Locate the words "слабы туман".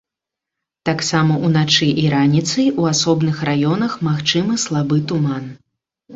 4.67-5.49